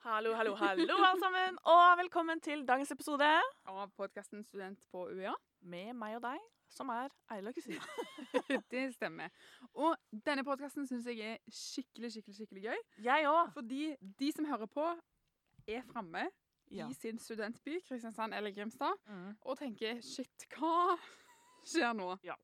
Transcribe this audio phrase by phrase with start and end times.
[0.00, 3.26] Hallo, hallo, hallo, alle sammen, og velkommen til dagens episode
[3.68, 5.34] Av podkasten Student på UiA.
[5.60, 6.38] med meg og deg,
[6.72, 7.84] som er Eila Sina.
[8.72, 9.28] det stemmer.
[9.76, 12.78] Og denne podkasten syns jeg er skikkelig, skikkelig, skikkelig gøy.
[13.04, 13.50] Jeg òg.
[13.58, 13.80] Fordi
[14.22, 14.86] de som hører på,
[15.68, 16.28] er framme
[16.70, 16.86] Ja.
[16.88, 19.34] i sin studentby, Kristiansand eller Grimstad, Mm.
[19.42, 20.96] og tenker shit, hva
[21.74, 22.14] skjer nå?
[22.24, 22.36] Ja.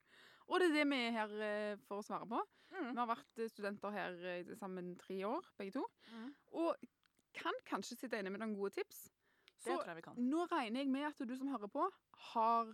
[0.48, 2.43] Og det er det vi er her eh, for å svare på.
[2.75, 2.91] Mm.
[2.93, 5.86] Vi har vært studenter her eh, sammen tre år, begge to.
[6.12, 6.29] Mm.
[6.52, 6.75] Og
[7.37, 9.05] kan kanskje sitte inne med noen gode tips.
[9.66, 10.19] Det tror jeg vi kan.
[10.30, 11.87] nå regner jeg med at du som hører på,
[12.33, 12.69] har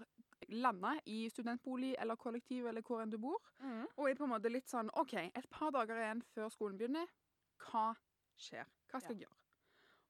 [0.52, 3.86] landa i studentbolig eller kollektiv eller hvor enn du bor, Mm.
[3.96, 7.06] og er på en måte litt sånn OK, et par dager igjen før skolen begynner.
[7.70, 7.94] Hva
[8.36, 8.66] skjer?
[8.90, 9.38] Hva skal jeg gjøre?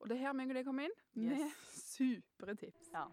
[0.01, 1.95] Og det er her meg og deg kommer inn med Yes.
[1.95, 2.91] supre tips.
[2.93, 3.07] Ja.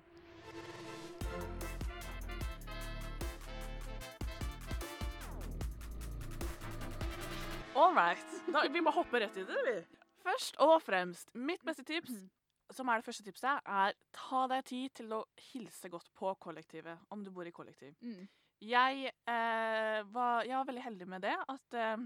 [7.75, 8.17] All right.
[8.53, 9.75] Da, vi må hoppe rett i det, vi.
[10.23, 12.29] Først og fremst, mitt beste tips, Mhm.
[12.71, 16.99] som er det første tipset, er ta deg tid til å hilse godt på kollektivet,
[17.11, 17.95] om du bor i kollektiv.
[18.01, 18.27] Mm.
[18.61, 21.35] Jeg, eh, var, jeg var veldig heldig med det.
[21.47, 21.97] At eh,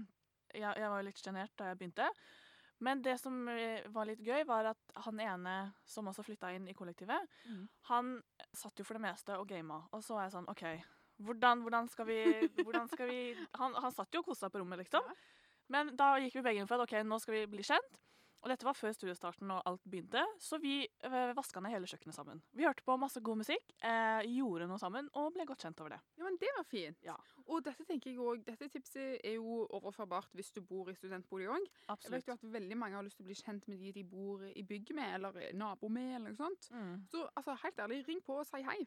[0.54, 2.08] jeg, jeg var litt sjenert da jeg begynte.
[2.80, 6.68] Men det som eh, var litt gøy, var at han ene som også flytta inn
[6.68, 7.68] i kollektivet, Mm.
[7.90, 8.22] han
[8.54, 9.82] satt jo for det meste og gama.
[9.92, 10.64] Og så var jeg sånn OK,
[11.22, 14.78] hvordan, hvordan skal vi, hvordan skal vi han, han satt jo og kosa på rommet,
[14.78, 15.02] liksom.
[15.04, 15.14] Ja.
[15.68, 18.00] Men da gikk vi begge inn for at OK, nå skal vi bli kjent.
[18.44, 22.16] Og dette var før studiestarten og alt begynte, så vi uh, vaska ned hele kjøkkenet
[22.16, 22.42] sammen.
[22.52, 25.94] Vi hørte på masse god musikk, eh, gjorde noe sammen og ble godt kjent over
[25.94, 26.00] det.
[26.18, 27.00] Ja, men det var fint.
[27.06, 27.16] Ja.
[27.48, 31.48] Og dette tenker jeg også, dette tipset er jo overførbart hvis du bor i studentbolig
[31.54, 31.70] òg.
[31.88, 34.04] Jeg vet jo at veldig mange har lyst til å bli kjent med de de
[34.12, 36.68] bor i bygg med, eller nabo med, eller noe sånt.
[36.74, 36.94] Mm.
[37.08, 38.82] Så altså, helt ærlig, ring på og si hei.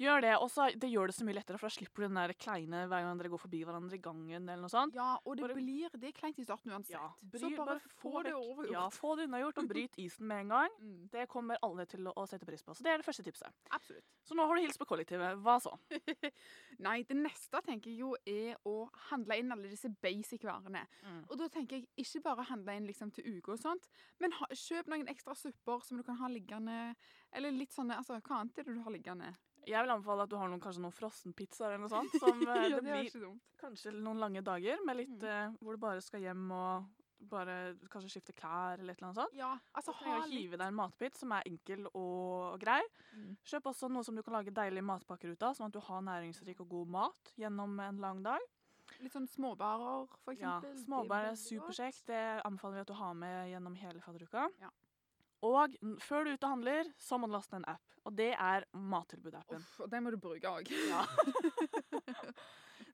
[0.00, 0.48] Gjør det, og
[0.80, 3.18] det gjør det så mye lettere, for da slipper du den der kleine hver gang
[3.20, 4.94] dere går forbi hverandre i gangen eller noe sånt.
[4.96, 6.94] Ja, og det Bare- blir Det er kleint i starten uansett.
[6.96, 8.72] Ja, så bare, bare, få det overgjort.
[8.72, 10.70] Ja, få det unnagjort, og bryt isen med en gang.
[10.80, 12.72] Mm, Det kommer alle til å, å sette pris på.
[12.74, 13.52] Så det er det første tipset.
[13.70, 14.06] absolutt.
[14.24, 15.36] Så nå har du hilst på kollektivet.
[15.44, 15.74] Hva så?
[16.86, 20.86] Nei, det neste tenker jeg jo er å handle inn alle disse basic varene.
[21.04, 21.20] Mm.
[21.28, 24.48] Og da tenker jeg ikke bare handle inn liksom til uke og sånt, men ha,
[24.48, 26.94] kjøp noen ekstra supper som du kan ha liggende,
[27.36, 29.34] eller litt sånne Altså, hva annet er det du har liggende?
[29.66, 32.16] Jeg vil anbefale at du har noen, kanskje noen frossenpizzaer eller noe sånt.
[32.22, 35.28] Som eh, ja, det det blir kanskje noen lange dager med litt Mm.
[35.28, 36.88] uh, hvor du bare skal hjem og
[37.30, 39.34] bare kanskje skifte klær eller et eller annet sånt.
[39.36, 42.80] Ja, altså Så ha litt hive deg en matbit som er enkel og grei.
[43.12, 43.34] Mm.
[43.44, 46.00] Kjøp også noe som du kan lage deilige matpakker ut av, sånn at du har
[46.06, 48.40] næringsrik og god mat gjennom en lang dag.
[49.00, 50.72] Litt sånn småbærer, for eksempel.
[50.74, 52.06] Ja, Småbær er superkjekt.
[52.08, 54.48] Det anbefaler vi at du har med gjennom hele fadderuka.
[54.60, 54.70] Ja.
[55.46, 57.94] Og før du er ute og handler, så må du laste ned en app.
[58.08, 59.64] Og det er Mattilbud-appen.
[59.80, 60.68] Og den må du bruke òg.
[60.90, 61.04] Ja.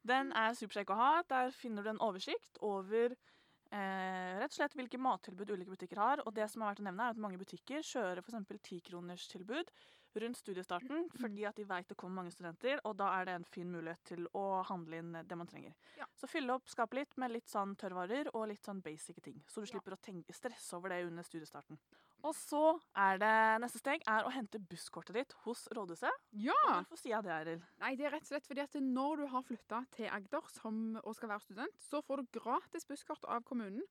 [0.06, 1.10] Den er superkjekk å ha.
[1.26, 6.22] Der finner du en oversikt over eh, rett og slett hvilke mattilbud ulike butikker har.
[6.26, 8.60] Og det som er verdt å nevne er at mange butikker kjører f.eks.
[8.68, 9.72] tikronerstilbud
[10.16, 13.44] rundt studiestarten fordi at de vet det kommer mange studenter, og da er det en
[13.52, 15.74] fin mulighet til å handle inn det man trenger.
[15.98, 16.06] Ja.
[16.16, 19.60] Så fylle opp skapet litt med litt sånn tørrvarer og litt sånn basic ting, så
[19.60, 19.74] du Ja.
[19.74, 21.76] slipper å tenke, stresse over det under studiestarten.
[22.24, 22.60] Og så
[22.96, 26.10] er det neste steg er å hente busskortet ditt hos rådhuset.
[26.32, 26.56] Ja!
[26.80, 27.62] Hvorfor sier jeg det, Eril?
[27.82, 30.96] Nei, det er rett og slett fordi at når du har flytta til Agder som,
[31.04, 33.84] og skal være student, så får du gratis busskort av kommunen.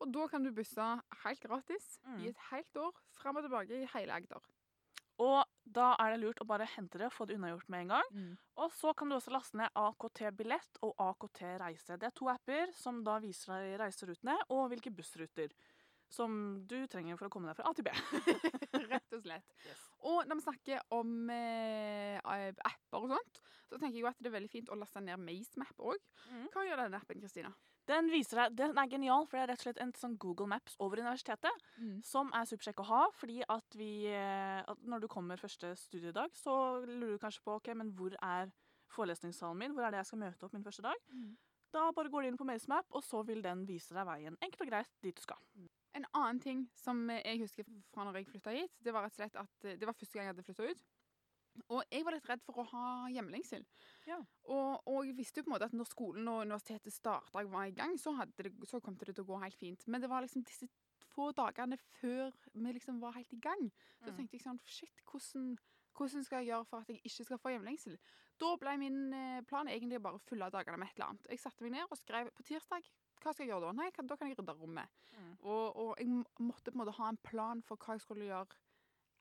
[0.00, 0.86] Og da kan du busse
[1.24, 2.20] helt gratis Mm.
[2.24, 4.40] i et helt år fram og tilbake i hele Agder.
[5.20, 8.38] Og da er det lurt å bare hente det, få det unnagjort med en gang.
[8.56, 11.98] Og så kan du også laste ned AKT Billett og AKT Reise.
[12.00, 15.52] Det er to apper som da viser deg reiserutene og hvilke bussruter
[16.10, 17.92] som du trenger for å komme deg fra A til B.
[18.92, 19.56] Rett og slett.
[20.10, 24.30] Og når vi snakker om eh, apper og sånt, så tenker jeg jo at det
[24.30, 26.00] er veldig fint å laste ned MaceMap òg.
[26.30, 26.46] Mm.
[26.54, 27.52] Hva gjør denne appen, Kristina?
[27.90, 30.50] Den viser deg, den er genial, for det er rett og slett en sånn Google
[30.50, 31.64] Maps over universitetet.
[32.06, 36.34] Som er superkjekk å ha, fordi at vi eh, at Når du kommer første studiedag,
[36.38, 36.54] så
[36.86, 38.50] lurer du kanskje på ok, men hvor er
[38.90, 39.74] forelesningssalen min?
[39.76, 41.06] Hvor er det jeg skal møte opp min første dag?
[41.14, 41.36] Mm.
[41.70, 44.66] Da bare går du inn på MaceMap, og så vil den vise deg veien enkelt
[44.66, 45.38] og greit dit du skal.
[45.98, 49.22] En annen ting som jeg husker fra når jeg flytta hit, det var rett og
[49.22, 50.82] slett at eh, det var første gang jeg hadde flytta ut.
[51.68, 53.64] Og jeg var litt redd for å ha hjemlengsel.
[54.06, 54.20] Ja.
[54.46, 57.66] Og, og jeg visste jo på en måte at når skolen og universitetet starta var
[57.66, 59.82] i gang, så, det, så kom det til å gå helt fint.
[59.90, 60.68] Men det var liksom disse
[61.10, 63.66] få dagene før vi liksom var helt i gang.
[63.98, 64.16] Så Mm.
[64.16, 65.56] tenkte jeg sånn Shit, hvordan,
[65.98, 67.98] hvordan skal jeg gjøre for at jeg ikke skal få hjemlengsel?
[68.40, 71.26] Da ble min eh, plan egentlig bare å fylle dagene med et eller annet.
[71.34, 72.86] Jeg satte meg ned og skrev på tirsdag.
[73.20, 73.72] Hva skal jeg gjøre da?
[73.76, 74.88] Nei, kan, da kan jeg rydde rommet.
[75.16, 75.30] Mm.
[75.44, 76.08] Og, og jeg
[76.40, 78.56] måtte på en måte ha en plan for hva jeg skulle gjøre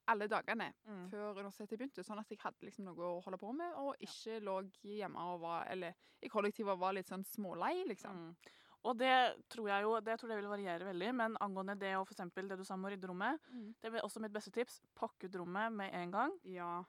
[0.09, 1.03] alle dagene Mm.
[1.11, 4.39] før universitetet begynte, sånn at jeg hadde liksom noe å holde på med, og ikke
[4.41, 5.93] lå hjemme og var Eller
[6.23, 8.15] i kollektivet og var litt sånn smålei, liksom.
[8.15, 8.35] Mm.
[8.89, 12.07] Og det tror jeg jo det tror jeg vil variere veldig, men angående det og
[12.07, 13.75] for det du sa om å rydde rommet, Mm.
[13.81, 14.81] det er også mitt beste tips.
[14.95, 16.39] Pakk ut rommet med en gang.
[16.43, 16.83] Ja.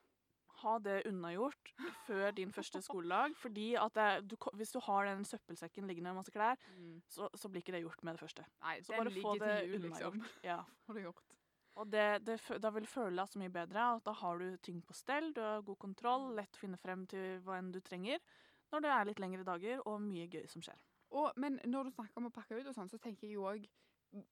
[0.63, 1.73] Ha det unnagjort
[2.07, 3.35] før din første skoledag.
[3.37, 7.03] fordi at det, du, hvis du har den søppelsekken liggende med masse klær, Mm.
[7.09, 8.45] så, så blir ikke det gjort med det første.
[8.63, 10.15] Nei, Så bare få det jul, liksom.
[10.15, 10.33] unnagjort.
[10.51, 10.59] Ja.
[10.87, 11.25] Har du gjort.
[11.81, 13.85] Og det, det, da vil føles så mye bedre.
[13.97, 17.07] At da har du ting på stell, du har god kontroll, lett å finne frem
[17.09, 18.19] til hva enn du trenger.
[18.73, 20.77] Når det er litt lengre dager og mye gøy som skjer.
[21.11, 23.47] Og, men når du snakker om å pakke ut og sånn, så tenker jeg jo
[23.49, 23.65] òg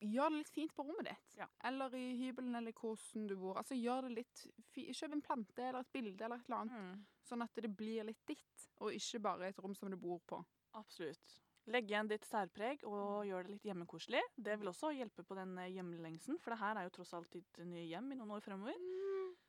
[0.01, 1.35] Gjør det litt fint på rommet ditt.
[1.39, 1.47] Ja.
[1.65, 3.55] Eller i hybelen, eller hvordan du bor.
[3.61, 7.05] Altså, gjør det litt Kjøp en plante eller et bilde eller et eller annet, Mm.
[7.29, 10.45] sånn at det blir litt ditt, og ikke bare et rom som du bor på.
[10.75, 11.39] Absolutt.
[11.69, 14.23] Legg igjen ditt særpreg og gjør det litt hjemmekoselig.
[14.37, 17.29] Det vil også hjelpe på den eh, hjemlengsen, for det her er jo tross alt
[17.35, 18.79] ditt nye hjem i noen år fremover.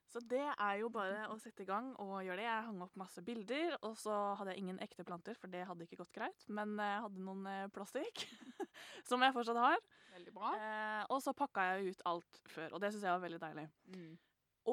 [0.10, 2.48] Så det er jo bare å sette i gang og gjøre det.
[2.48, 5.86] Jeg hang opp masse bilder, og så hadde jeg ingen ekte planter, for det hadde
[5.86, 6.46] ikke gått greit.
[6.50, 8.26] Men jeg hadde noen eh, plastikk,
[9.10, 9.84] som jeg fortsatt har.
[10.16, 10.54] Veldig bra.
[10.58, 13.68] Eh, og så pakka jeg ut alt før, og det syns jeg var veldig deilig.
[13.94, 14.16] Mm.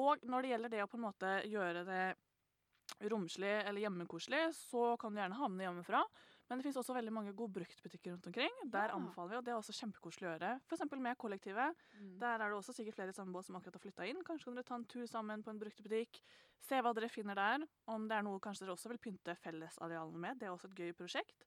[0.01, 2.05] Og når det gjelder det å på en måte gjøre det
[3.11, 6.01] romslig eller hjemmekoselig, så kan du gjerne ha med det hjemmefra.
[6.49, 8.53] Men det finnes også veldig mange gode bruktbutikker rundt omkring.
[8.71, 8.95] Der Ja.
[8.95, 10.51] anbefaler vi, og det er også kjempekoselig å gjøre.
[10.69, 10.85] F.eks.
[10.97, 11.75] med kollektivet.
[11.99, 12.19] Mm.
[12.19, 14.23] Der er det også sikkert flere båt som akkurat har flytta inn.
[14.23, 16.21] Kanskje kan dere ta en tur sammen på en bruktbutikk.
[16.61, 17.67] Se hva dere finner der.
[17.87, 20.39] Om det er noe kanskje dere også vil pynte fellesarealene med.
[20.39, 21.43] Det er også et gøy prosjekt.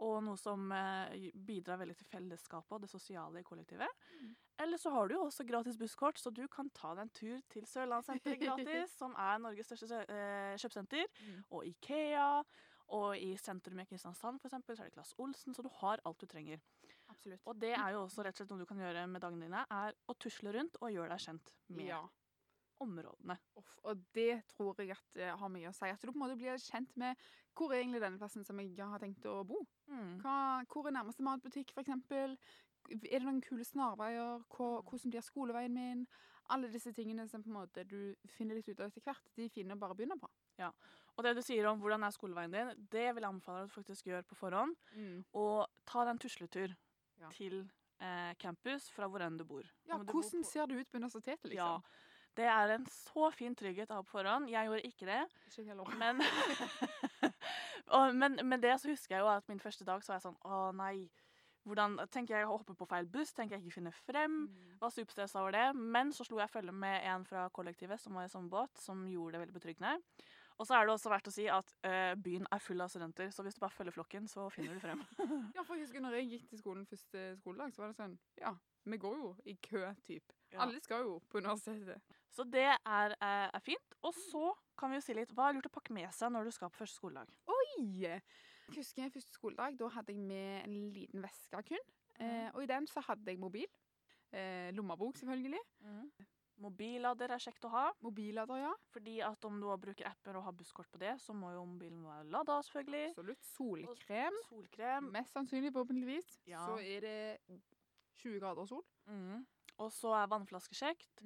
[0.00, 3.86] Og noe som eh, bidrar veldig til fellesskapet og det sosiale i kollektivet.
[4.20, 4.34] Mm.
[4.58, 7.40] Eller så har du jo også gratis busskort, så du kan ta deg en tur
[7.52, 8.40] til Sørlandssenteret
[8.88, 11.44] gratis, som er Norges største eh, kjøpesenter, Mm.
[11.52, 12.42] og Ikea.
[12.92, 16.02] Og i sentrum i Kristiansand for eksempel, så er det Klass Olsen, så du har
[16.04, 16.60] alt du trenger.
[17.12, 17.40] Absolutt.
[17.48, 19.62] Og det er jo også rett og slett noe du kan gjøre med dagene dine,
[19.72, 22.02] er å tusle rundt og gjøre deg kjent med Ja.
[22.82, 23.36] områdene.
[23.56, 25.86] Off, og det tror jeg at det har mye å si.
[25.86, 27.16] At du på en måte blir kjent med
[27.54, 29.60] hvor er egentlig denne plassen som jeg har tenkt å bo.
[29.88, 30.18] Mm.
[30.20, 31.88] Hva, hvor er nærmeste matbutikk, f.eks.?
[32.90, 34.42] Er det noen kule snarveier?
[34.50, 36.06] Hvordan blir skoleveien min?
[36.50, 39.48] Alle disse tingene som på en måte du finner litt ut av etter hvert, de
[39.48, 40.28] finner bare å begynne på.
[41.16, 43.74] Og det du sier om hvordan er skoleveien din, det vil jeg anbefale at du
[43.74, 44.76] faktisk gjør på forhånd.
[44.96, 45.24] Mm.
[45.34, 46.74] Og ta deg en tusletur
[47.20, 47.28] Ja.
[47.30, 49.62] til eh, campus fra hvor enn du bor.
[49.86, 51.82] Ja, du bor hvordan på- ser det ut på universitetet, Ja, liksom?
[52.34, 54.48] det er en så fin trygghet å ha på forhånd.
[54.50, 55.96] Jeg gjorde ikke det, Ikke heller.
[55.98, 56.20] men
[57.92, 60.26] og, men, men det så husker jeg jo at min første dag så var jeg
[60.26, 61.08] sånn Å nei.
[61.68, 63.30] Hvordan, tenker jeg å hoppe på feil buss?
[63.36, 64.44] Tenker jeg ikke finne frem?
[64.50, 64.76] Mm.
[64.80, 65.66] Var superstressa over det.
[65.78, 69.04] Men så slo jeg følge med en fra kollektivet som var i samme båt, som
[69.10, 69.94] gjorde det veldig betryggende.
[70.60, 73.30] Og så er det også verdt å si at eh, byen er full av studenter,
[73.34, 75.00] så hvis du bare følger flokken, så finner du frem.
[75.56, 78.18] Ja, for jeg husker når jeg gikk til skolen første skoledag, så var det sånn
[78.38, 78.52] Ja,
[78.86, 80.34] vi går jo i kø, typ.
[80.52, 80.60] Ja.
[80.66, 82.18] Alle skal jo på universitetet.
[82.32, 83.98] Så det er, eh, er fint.
[84.02, 86.48] Og så kan vi jo si litt Hva er lurt å pakke med seg når
[86.48, 87.32] du skal på første skoledag?
[87.50, 88.18] Oi!
[88.68, 91.88] Jeg husker første skoledag, da hadde jeg med en liten veske kun.
[92.20, 93.66] Eh, og i den så hadde jeg mobil.
[94.32, 95.60] Eh, lommebok, selvfølgelig.
[96.62, 97.84] Mobillader er kjekt å ha.
[98.04, 98.72] Mobillader, ja.
[98.94, 102.04] Fordi at om du bruker apper og har busskort på det, så må jo mobilen
[102.06, 103.08] være lada, selvfølgelig.
[103.10, 103.48] Absolutt.
[103.88, 104.38] Solkrem.
[104.46, 105.08] Solkrem.
[105.16, 106.36] Mest sannsynlig, forhåpentligvis.
[106.46, 106.62] Ja.
[106.68, 107.60] Så er det
[108.22, 108.84] 20 grader sol.
[109.10, 109.42] Mm.
[109.82, 111.24] Og så er vannflaske kjekt.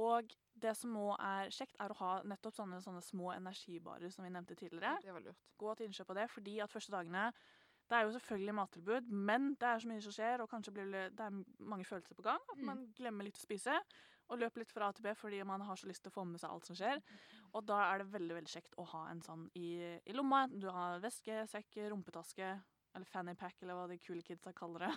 [0.00, 0.32] Og
[0.62, 4.30] det som òg er kjekt, er å ha nettopp sånne, sånne små energibarer som vi
[4.34, 4.94] nevnte tidligere.
[5.02, 5.42] Det var lurt.
[5.60, 7.32] Gå til innkjøp av det, fordi at første dagene
[7.90, 10.86] Det er jo selvfølgelig mattilbud, men det er så mye som skjer, og kanskje blir
[10.88, 11.34] det, det er
[11.68, 12.40] mange følelser på gang.
[12.52, 12.64] At Mm.
[12.64, 13.74] man glemmer litt å spise.
[14.30, 16.24] Og løper litt fra A til B fordi man har så lyst til å få
[16.24, 17.02] med seg alt som skjer.
[17.52, 20.46] Og da er det veldig veldig kjekt å ha en sånn i, i lomma.
[20.48, 22.62] Du har veske, sekk, rumpetaske
[22.94, 24.94] eller fanny pack, eller hva de kule kidsa kaller det.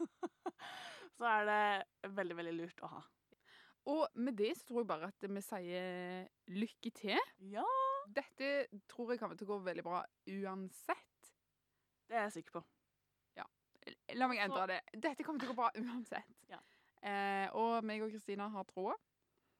[1.18, 3.02] så er det veldig, veldig lurt å ha.
[3.86, 7.18] Og med det så tror jeg bare at vi sier lykke til.
[7.52, 7.64] Ja,
[8.14, 11.30] Dette tror jeg kommer til å gå veldig bra uansett.
[12.08, 12.64] det er jeg sikker på.
[14.16, 14.80] La meg Så- endre det.
[14.98, 16.24] Dette kommer til å gå bra uansett.
[16.48, 16.58] Ja.
[17.02, 18.94] Eh, og meg og Kristina har tråd.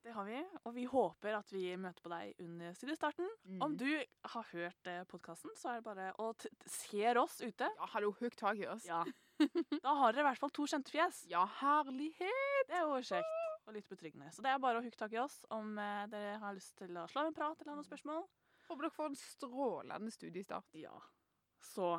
[0.03, 3.29] Det har vi, og vi håper at vi møter på deg under studiestarten.
[3.49, 3.63] Mm.
[3.63, 6.35] Om du har hørt eh, podkasten, så er det bare å
[6.67, 7.69] ser oss ute.
[7.69, 8.85] Ja, hallo, høyt tak i oss.
[8.87, 9.03] Ja.
[9.83, 11.25] Da har dere i hvert fall to kjente fjes.
[11.29, 12.69] Ja, herlighet!
[12.69, 13.33] Det er jo kjekt
[13.67, 14.31] og litt betryggende.
[14.33, 16.97] Så det er bare å hooke tak i oss om eh, dere har lyst til
[16.99, 18.27] å slå en prat eller ha noen spørsmål.
[18.69, 20.69] Håper dere får en strålende studiestart.
[20.81, 20.97] Ja.
[21.65, 21.95] Så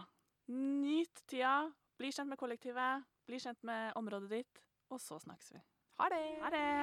[0.53, 1.71] nyt tida.
[1.97, 3.05] Bli kjent med kollektivet.
[3.25, 4.63] Bli kjent med området ditt.
[4.93, 5.63] Og så snakkes vi.
[6.01, 6.25] Ha det!
[6.43, 6.75] Ha det!